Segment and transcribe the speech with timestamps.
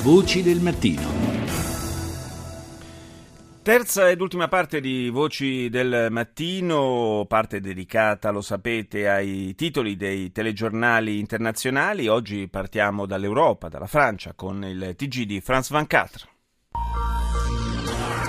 [0.00, 1.02] Voci del mattino.
[3.62, 10.30] Terza ed ultima parte di Voci del Mattino, parte dedicata, lo sapete, ai titoli dei
[10.30, 12.06] telegiornali internazionali.
[12.06, 16.28] Oggi partiamo dall'Europa, dalla Francia, con il TG di France 24.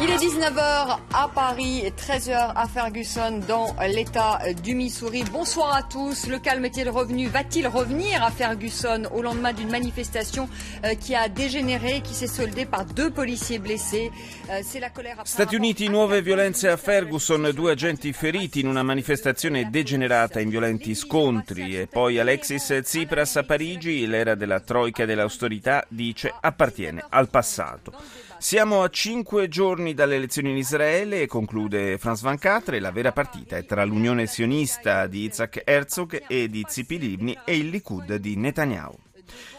[0.09, 5.23] Il est 19h à Paris et 13h à Ferguson dans l'État du Missouri.
[5.31, 6.25] Bonsoir à tous.
[6.25, 10.49] Le calme est-il revenu Va-t-il revenir à Ferguson au lendemain d'une manifestation
[10.83, 14.09] euh, qui a dégénéré, qui s'est soldée par deux policiers blessés
[14.49, 18.81] euh, C'est la colère Stati Uniti, nuove violenze a Ferguson, due agenti feriti in una
[18.81, 21.81] manifestazione degenerata in violenti scontri.
[21.81, 27.93] E poi Alexis Tsipras a Parigi, l'era della troica e dell'austerità, dice appartiene al passato.
[28.39, 32.79] Siamo a cinque giorni dalle elezioni in Israele conclude Franz Van Catre.
[32.79, 37.57] La vera partita è tra l'unione sionista di Isaac Herzog e di Zipi Livni e
[37.57, 38.97] il Likud di Netanyahu.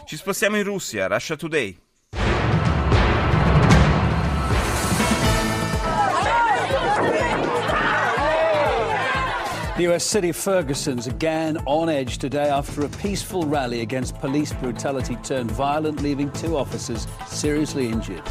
[0.03, 1.77] Ci spostiamo in Russia, Russia Today.
[9.77, 14.51] The US city of Ferguson's again on edge today after a peaceful rally against police
[14.53, 18.21] brutality turned violent, leaving two officers seriously injured.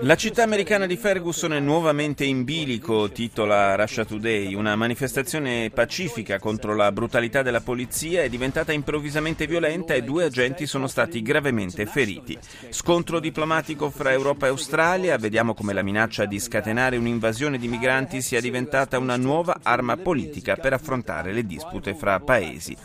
[0.00, 4.52] La città americana di Ferguson è nuovamente in bilico, titola Russia Today.
[4.52, 10.66] Una manifestazione pacifica contro la brutalità della polizia è diventata improvvisamente violenta e due agenti
[10.66, 12.36] sono stati gravemente feriti.
[12.68, 18.20] Scontro diplomatico fra Europa e Australia, vediamo come la minaccia di scatenare un'invasione di migranti
[18.20, 22.76] sia diventata una nuova arma politica per affrontare le dispute fra paesi.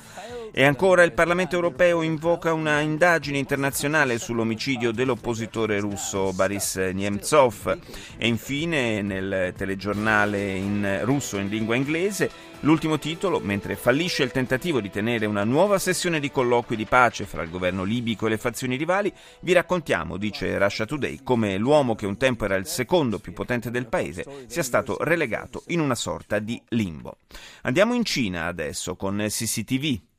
[0.54, 7.78] E ancora il Parlamento europeo invoca una indagine internazionale sull'omicidio dell'oppositore russo Boris Nemtsov.
[8.18, 14.82] E infine nel telegiornale in russo in lingua inglese l'ultimo titolo, mentre fallisce il tentativo
[14.82, 18.38] di tenere una nuova sessione di colloqui di pace fra il governo libico e le
[18.38, 23.20] fazioni rivali, vi raccontiamo, dice Russia Today, come l'uomo che un tempo era il secondo
[23.20, 27.20] più potente del paese sia stato relegato in una sorta di limbo.
[27.62, 30.10] Andiamo in Cina adesso con CCTV.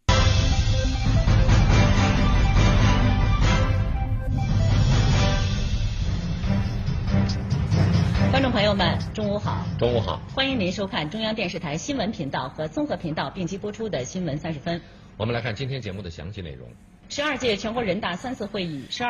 [8.42, 9.64] 观众朋友们，中午好！
[9.78, 10.20] 中午好！
[10.34, 14.80] 欢迎您收看中央电视台新闻频道和综合频道并机播出的新闻三十分。
[15.16, 16.68] 我们来看今天节目的详细内容。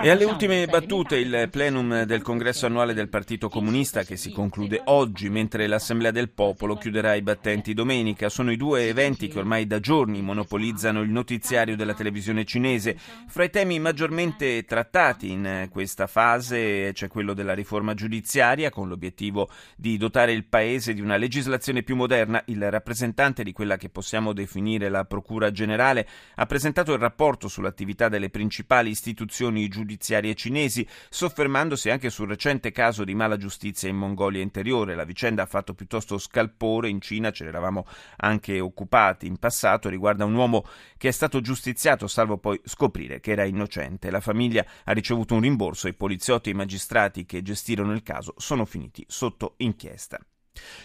[0.02, 4.80] E alle ultime battute il plenum del congresso annuale del Partito Comunista che si conclude
[4.86, 8.28] oggi, mentre l'Assemblea del Popolo chiuderà i battenti domenica.
[8.28, 12.96] Sono i due eventi che ormai da giorni monopolizzano il notiziario della televisione cinese.
[13.28, 19.48] Fra i temi maggiormente trattati in questa fase c'è quello della riforma giudiziaria, con l'obiettivo
[19.76, 22.42] di dotare il Paese di una legislazione più moderna.
[22.46, 27.81] Il rappresentante di quella che possiamo definire la Procura Generale ha presentato il rapporto sull'attività
[27.82, 33.96] attività delle principali istituzioni giudiziarie cinesi, soffermandosi anche sul recente caso di mala giustizia in
[33.96, 34.94] Mongolia interiore.
[34.94, 37.86] La vicenda ha fatto piuttosto scalpore in Cina, ce l'eravamo
[38.18, 40.64] anche occupati in passato, riguarda un uomo
[40.96, 44.10] che è stato giustiziato salvo poi scoprire che era innocente.
[44.10, 48.02] La famiglia ha ricevuto un rimborso e i poliziotti e i magistrati che gestirono il
[48.02, 50.20] caso sono finiti sotto inchiesta.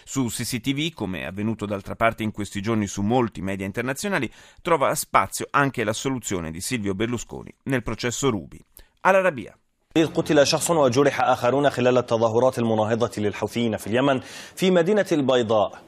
[0.05, 4.31] Su CCTV, come è avvenuto d'altra parte in questi giorni su molti media internazionali,
[4.61, 8.59] trova spazio anche la soluzione di Silvio Berlusconi nel processo Ruby.
[9.01, 9.57] All'Arabia.
[9.95, 14.19] قتل شخص وجرح آخرون خلال التظاهرات المناهضة للحوثيين في اليمن
[14.55, 15.86] في مدينة البيضاء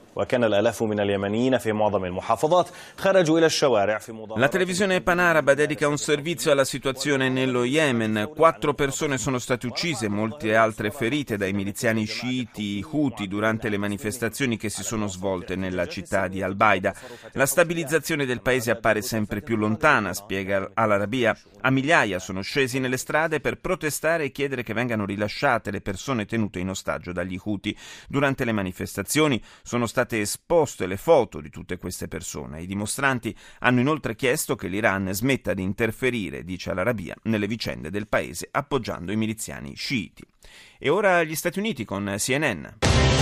[4.34, 8.28] la televisione panaraba dedica un servizio alla situazione nello Yemen.
[8.34, 14.56] Quattro persone sono state uccise, molte altre ferite dai miliziani sciiti Houthi durante le manifestazioni
[14.56, 16.92] che si sono svolte nella città di Al-Baida.
[17.32, 21.38] La stabilizzazione del paese appare sempre più lontana, spiega Al-Arabia.
[21.60, 26.26] A migliaia sono scesi nelle strade per protestare e chiedere che vengano rilasciate le persone
[26.26, 27.76] tenute in ostaggio dagli Houthi.
[28.08, 32.62] Durante le manifestazioni sono state state esposte le foto di tutte queste persone.
[32.62, 38.08] I dimostranti hanno inoltre chiesto che l'Iran smetta di interferire, dice l'Arabia, nelle vicende del
[38.08, 40.24] paese appoggiando i miliziani sciiti.
[40.78, 43.19] E ora gli Stati Uniti con CNN.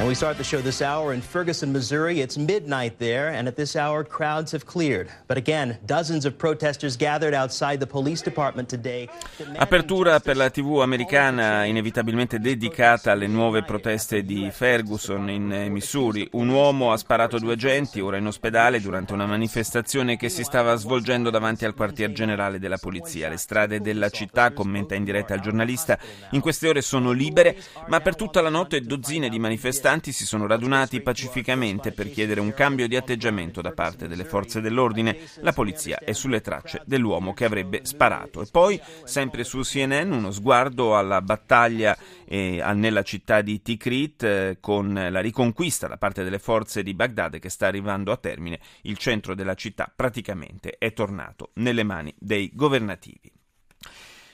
[0.00, 2.22] And we start the show this hour in Ferguson, Missouri.
[2.22, 5.10] It's midnight there, and at this hour, crowds have cleared.
[5.26, 9.10] But again, dozens of protesters gathered outside the police department today.
[9.56, 16.26] Apertura per la TV americana inevitabilmente dedicata alle nuove proteste di Ferguson in Missouri.
[16.32, 20.76] Un uomo ha sparato due agenti, ora in ospedale, durante una manifestazione che si stava
[20.76, 23.28] svolgendo davanti al quartier generale della polizia.
[23.28, 25.98] Le strade della città, commenta in diretta il giornalista,
[26.30, 27.54] in queste ore sono libere,
[27.88, 32.40] ma per tutta la notte dozzine di manifestanti manifestanti si sono radunati pacificamente per chiedere
[32.40, 35.18] un cambio di atteggiamento da parte delle forze dell'ordine.
[35.40, 38.42] La polizia è sulle tracce dell'uomo che avrebbe sparato.
[38.42, 44.58] E poi, sempre su CNN, uno sguardo alla battaglia eh, nella città di Tikrit eh,
[44.60, 48.60] con la riconquista da parte delle forze di Baghdad che sta arrivando a termine.
[48.82, 53.39] Il centro della città praticamente è tornato nelle mani dei governativi.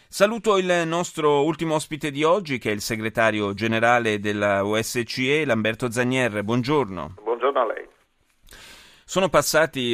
[0.09, 5.91] Saluto il nostro ultimo ospite di oggi, che è il segretario generale della OSCE, Lamberto
[5.91, 6.43] Zagnier.
[6.43, 7.15] Buongiorno.
[7.23, 7.96] Buongiorno a lei.
[9.09, 9.29] Sono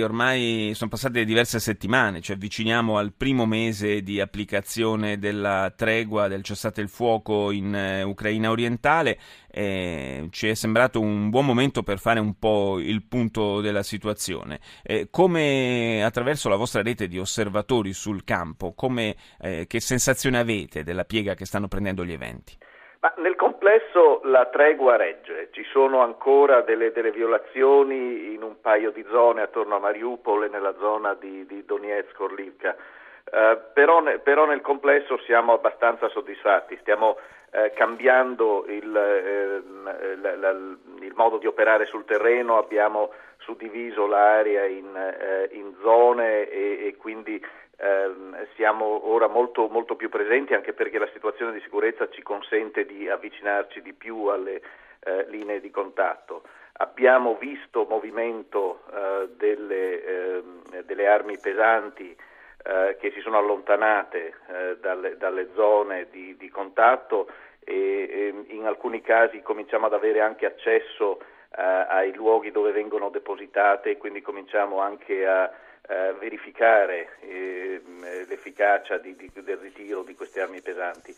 [0.01, 6.43] ormai sono passate diverse settimane, ci avviciniamo al primo mese di applicazione della tregua del
[6.43, 9.19] cessate il fuoco in uh, Ucraina orientale.
[9.51, 14.61] Eh, ci è sembrato un buon momento per fare un po' il punto della situazione.
[14.83, 20.85] Eh, come attraverso la vostra rete di osservatori sul campo, come, eh, che sensazione avete
[20.85, 22.57] della piega che stanno prendendo gli eventi?
[23.03, 28.93] Ma nel complesso la tregua regge, ci sono ancora delle, delle, violazioni in un paio
[28.93, 32.77] di zone attorno a Mariupol e nella zona di, di Donetsk, Orlivka,
[33.25, 37.17] uh, però, però, nel complesso siamo abbastanza soddisfatti, stiamo
[37.51, 44.65] uh, cambiando il, uh, la, la, il, modo di operare sul terreno, abbiamo suddiviso l'area
[44.65, 47.45] in, in zone e, e quindi
[47.83, 52.87] eh, siamo ora molto, molto, più presenti anche perché la situazione di sicurezza ci consente
[52.87, 54.63] di avvicinarci di più alle
[55.01, 56.45] eh, linee di contatto.
[56.75, 62.17] Abbiamo visto movimento eh, delle, ehm, delle, armi pesanti
[62.65, 67.29] eh, che si sono allontanate eh, dalle, dalle, zone di, di contatto
[67.65, 72.71] e, e, ehm, in alcuni casi cominciamo ad avere anche accesso eh, ai luoghi dove
[72.71, 75.51] vengono depositate e quindi cominciamo anche a
[75.89, 77.83] eh, verificare eh,
[78.29, 81.15] l'efficacia di, di, del ritiro di queste armi pesanti.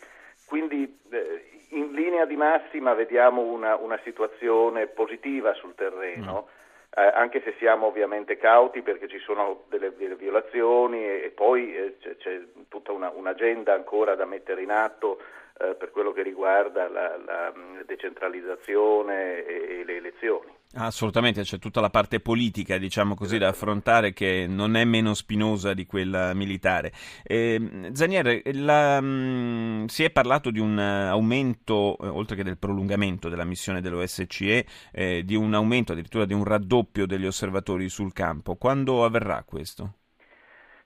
[0.47, 6.47] Quindi eh, in linea di massima vediamo una, una situazione positiva sul terreno.
[6.47, 6.63] Mm.
[6.97, 11.75] Eh, anche se siamo ovviamente cauti perché ci sono delle, delle violazioni e, e poi
[11.75, 15.19] eh, c'è, c'è, tutta una, un'agenda ancora da mettere in atto
[15.57, 17.53] eh, per quello che riguarda la, la
[17.85, 20.51] decentralizzazione e, e le elezioni.
[20.77, 25.73] Assolutamente, c'è tutta la parte politica, diciamo così, da affrontare che non è meno spinosa
[25.73, 26.91] di quella militare.
[27.23, 33.29] Eh, Zanier, la, mh, si è parlato di un aumento, eh, oltre che del prolungamento
[33.29, 38.55] della missione dell'OSCE, eh, di un aumento, addirittura di un raddoppio degli osservatori sul campo.
[38.55, 39.93] Quando avverrà questo?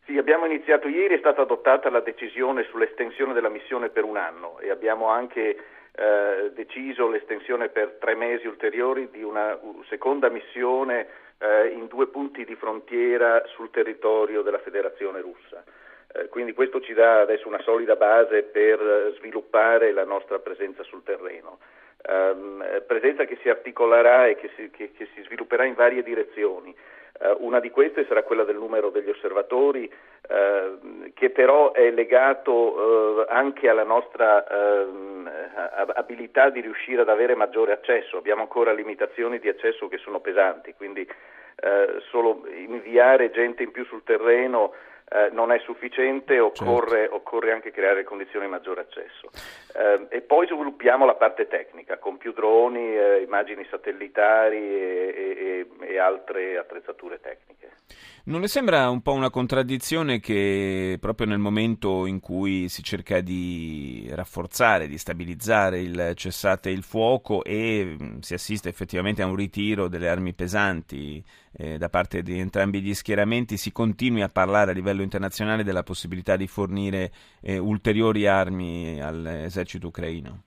[0.10, 4.58] Sì, abbiamo iniziato ieri, è stata adottata la decisione sull'estensione della missione per un anno
[4.58, 5.56] e abbiamo anche
[5.92, 9.56] eh, deciso l'estensione per tre mesi ulteriori di una
[9.88, 11.08] seconda missione
[11.38, 15.64] eh, in due punti di frontiera sul territorio della Federazione russa.
[16.12, 21.04] Eh, quindi questo ci dà adesso una solida base per sviluppare la nostra presenza sul
[21.04, 21.60] terreno.
[22.01, 26.74] Ehm, presenza che si articolerà e che si, che, che si svilupperà in varie direzioni.
[27.19, 29.92] Uh, una di queste sarà quella del numero degli osservatori,
[30.30, 35.30] uh, che però è legato uh, anche alla nostra ehm,
[35.96, 38.16] abilità di riuscire ad avere maggiore accesso.
[38.16, 41.07] Abbiamo ancora limitazioni di accesso che sono pesanti, quindi
[42.10, 44.74] solo inviare gente in più sul terreno
[45.12, 47.16] eh, non è sufficiente, occorre, certo.
[47.16, 49.30] occorre, anche creare condizioni di maggiore accesso.
[49.76, 55.88] Eh, e poi sviluppiamo la parte tecnica con più droni, eh, immagini satellitari e, e,
[55.88, 57.70] e altre attrezzature tecniche.
[58.25, 63.22] Non le sembra un po' una contraddizione che proprio nel momento in cui si cerca
[63.22, 69.36] di rafforzare, di stabilizzare il cessate il fuoco e mm, si assiste effettivamente a un
[69.36, 71.24] ritiro delle armi pesanti
[71.58, 75.84] eh, da parte di entrambi gli schieramenti, si continui a parlare a livello internazionale della
[75.84, 80.44] possibilità di fornire eh, ulteriori armi all'esercito ucraino?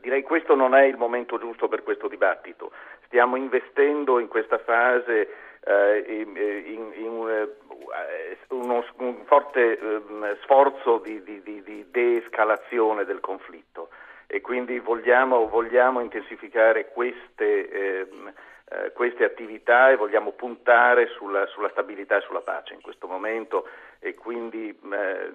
[0.00, 2.70] Direi che questo non è il momento giusto per questo dibattito.
[3.06, 5.28] Stiamo investendo in questa fase
[5.66, 13.04] eh, in, in, in eh, uno, un forte um, sforzo di, di, di, di de-escalazione
[13.04, 13.88] del conflitto
[14.26, 18.32] e quindi vogliamo, vogliamo intensificare queste, ehm,
[18.68, 23.68] eh, queste, attività e vogliamo puntare sulla, sulla, stabilità e sulla pace in questo momento
[24.00, 25.32] e quindi eh,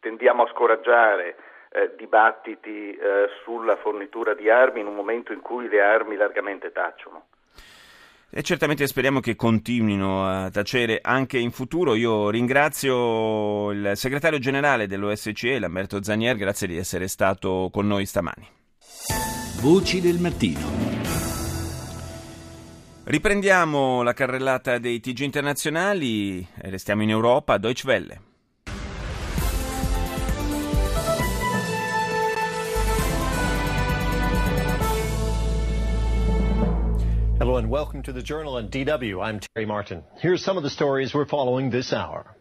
[0.00, 1.36] tendiamo a scoraggiare
[1.70, 6.72] eh, dibattiti eh, sulla fornitura di armi in un momento in cui le armi largamente
[6.72, 7.26] tacciono.
[8.30, 11.94] E certamente speriamo che continuino a tacere anche in futuro.
[11.94, 18.46] Io ringrazio il segretario generale dell'OSCE, Lamberto Zanier, grazie di essere stato con noi stamani.
[19.62, 20.97] Voci del mattino.
[23.10, 28.20] Riprendiamo la carrellata dei TG internazionali, restiamo in Europa, Deutsche Welle.
[37.38, 39.22] Hello and welcome to the Journal on DW.
[39.22, 40.02] I'm Terry Martin.
[40.18, 42.36] Here's some of the stories we're following this hour.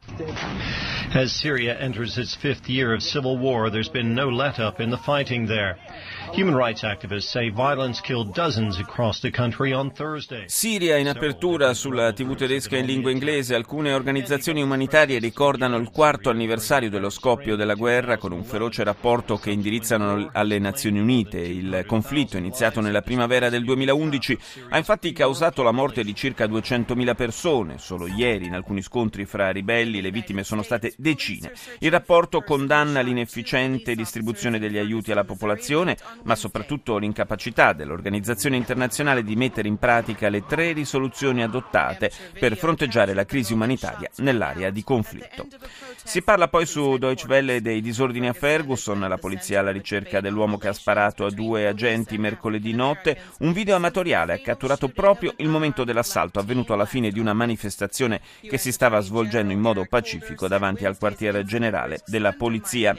[1.15, 4.89] As Syria enters its fifth year of civil war, there's been no let up in
[4.89, 5.77] the fighting there.
[6.33, 10.43] Human rights activists say violence killed dozens across the country on Thursday.
[10.47, 13.55] Siria in apertura sulla TV tedesca in lingua inglese.
[13.55, 19.37] Alcune organizzazioni umanitarie ricordano il quarto anniversario dello scoppio della guerra con un feroce rapporto
[19.37, 21.39] che indirizzano alle Nazioni Unite.
[21.39, 24.37] Il conflitto iniziato nella primavera del 2011
[24.69, 27.77] ha infatti causato la morte di circa 200.000 persone.
[27.77, 31.51] Solo ieri in alcuni scontri fra ribelli le vittime sono state decine.
[31.79, 39.35] Il rapporto condanna l'inefficiente distribuzione degli aiuti alla popolazione ma soprattutto l'incapacità dell'organizzazione internazionale di
[39.35, 45.47] mettere in pratica le tre risoluzioni adottate per fronteggiare la crisi umanitaria nell'area di conflitto.
[46.03, 50.57] Si parla poi su Deutsche Welle dei disordini a Ferguson, la polizia alla ricerca dell'uomo
[50.57, 53.19] che ha sparato a due agenti mercoledì notte.
[53.39, 58.21] Un video amatoriale ha catturato proprio il momento dell'assalto avvenuto alla fine di una manifestazione
[58.41, 62.97] che si stava svolgendo in modo pacifico davanti al quartiere generale della polizia.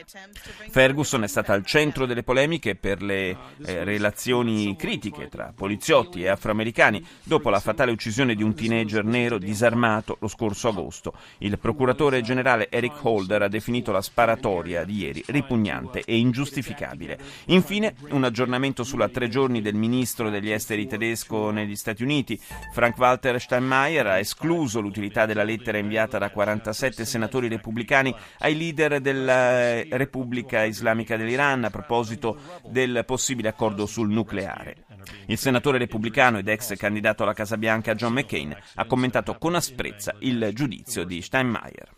[0.70, 6.28] Ferguson è stata al centro delle polemiche per le eh, relazioni critiche tra poliziotti e
[6.28, 11.14] afroamericani dopo la fatale uccisione di un teenager nero disarmato lo scorso agosto.
[11.38, 17.18] Il procuratore generale Eric Holder ha definito la sparatoria di ieri ripugnante e ingiustificabile.
[17.46, 22.38] Infine, un aggiornamento sulla tre giorni del ministro degli esteri tedesco negli Stati Uniti.
[22.72, 29.82] Frank-Walter Steinmeier ha escluso l'utilità della lettera inviata da 47 senatori repubblicani ai leader della
[29.96, 32.38] Repubblica Islamica dell'Iran a proposito
[32.68, 34.85] del possibile accordo sul nucleare.
[35.27, 40.15] Il senatore repubblicano ed ex candidato alla Casa Bianca John McCain ha commentato con asprezza
[40.19, 41.89] il giudizio di Steinmeier.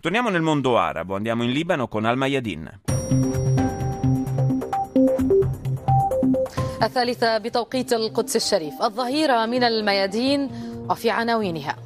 [0.00, 2.80] Torniamo nel mondo arabo, andiamo in Libano con Al Mayadin.
[6.82, 10.50] الثالثة بتوقيت القدس الشريف الظهيرة من الميادين
[10.90, 11.76] وفي عناوينها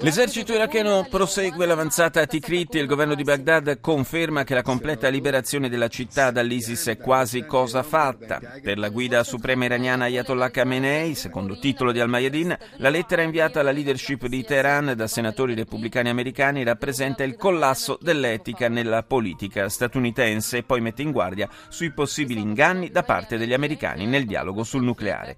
[0.00, 5.08] L'esercito iracheno prosegue l'avanzata a Tikrit e il governo di Baghdad conferma che la completa
[5.08, 8.40] liberazione della città dall'ISIS è quasi cosa fatta.
[8.62, 13.70] Per la guida suprema iraniana Ayatollah Khamenei, secondo titolo di Al-Mayadin, la lettera inviata alla
[13.70, 20.62] leadership di Teheran da senatori repubblicani americani rappresenta il collasso dell'etica nella politica statunitense e
[20.62, 25.36] poi mette in guardia sui possibili inganni da parte degli americani nel dialogo sul nucleare.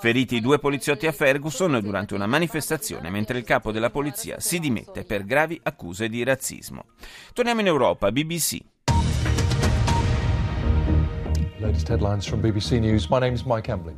[0.00, 5.04] Feriti due poliziotti a Ferguson durante una manifestazione mentre il capo della polizia si dimette
[5.04, 6.84] per gravi accuse di razzismo.
[7.32, 8.58] Torniamo in Europa, BBC.
[11.58, 13.08] Latest headlines from BBC News.
[13.08, 13.96] My name is Mike Embley.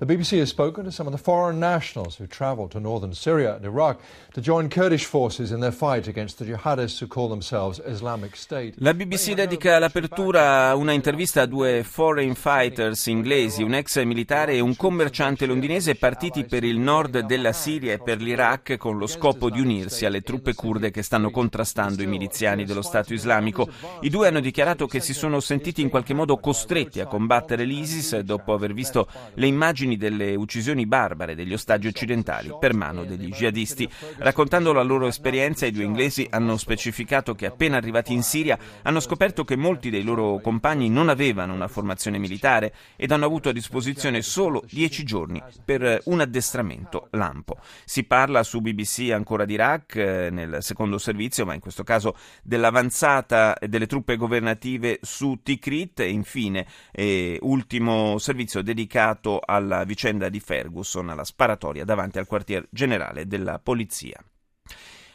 [0.00, 3.56] The BBC has spoken to some of the foreign nationals who travelled to northern Syria
[3.56, 4.00] and Iraq
[4.32, 8.76] to join Kurdish forces in their fight against the jihadists who call themselves Islamic State.
[8.78, 14.54] La BBC dedica l'apertura a una intervista a due foreign fighters inglesi, un ex militare
[14.54, 19.06] e un commerciante londinese partiti per il nord della Siria e per l'Iraq con lo
[19.06, 23.68] scopo di unirsi alle truppe kurde che stanno contrastando i miliziani dello Stato islamico.
[24.00, 28.20] I due hanno dichiarato che si sono sentiti in qualche modo costretti a combattere l'ISIS
[28.20, 33.88] dopo aver visto le immagini delle uccisioni barbare degli ostaggi occidentali per mano degli jihadisti.
[34.18, 39.00] Raccontando la loro esperienza, i due inglesi hanno specificato che appena arrivati in Siria hanno
[39.00, 43.52] scoperto che molti dei loro compagni non avevano una formazione militare ed hanno avuto a
[43.52, 47.58] disposizione solo dieci giorni per un addestramento lampo.
[47.84, 52.16] Si parla su BBC ancora di Iraq eh, nel secondo servizio, ma in questo caso
[52.42, 60.40] dell'avanzata delle truppe governative su Tikrit e infine eh, ultimo servizio dedicato alla vicenda di
[60.40, 64.22] Ferguson, alla sparatoria davanti al quartier generale della polizia.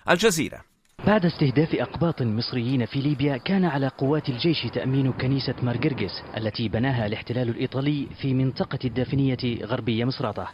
[0.04, 0.64] Al Jazeera.
[1.07, 7.07] بعد استهداف أقباط مصريين في ليبيا كان على قوات الجيش تأمين كنيسة مارجرجس التي بناها
[7.07, 10.47] الاحتلال الإيطالي في منطقة الدافنية غربية مصراتة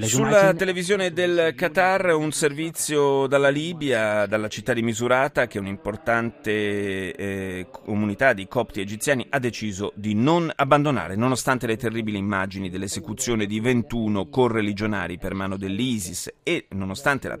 [0.00, 7.14] Sulla televisione del Qatar un servizio dalla Libia, dalla città di Misurata, che è un'importante
[7.14, 13.46] eh, comunità di copti egiziani, ha deciso di non abbandonare, nonostante le terribili immagini dell'esecuzione
[13.46, 17.38] di 21 correligionari per mano dell'ISIS e nonostante la,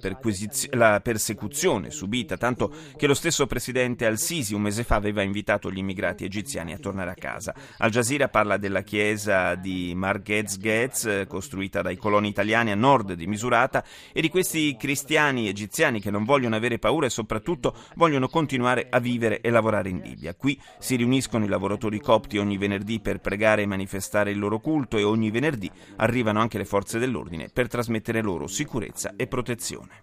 [0.70, 1.55] la persecuzione
[1.89, 6.73] subita, tanto che lo stesso presidente al-Sisi un mese fa aveva invitato gli immigrati egiziani
[6.73, 7.53] a tornare a casa.
[7.77, 13.27] Al Jazeera parla della chiesa di Margez Ghez, costruita dai coloni italiani a nord di
[13.27, 13.83] Misurata,
[14.13, 18.99] e di questi cristiani egiziani che non vogliono avere paura e soprattutto vogliono continuare a
[18.99, 20.35] vivere e lavorare in Libia.
[20.35, 24.97] Qui si riuniscono i lavoratori copti ogni venerdì per pregare e manifestare il loro culto
[24.97, 29.87] e ogni venerdì arrivano anche le forze dell'ordine per trasmettere loro sicurezza e protezione.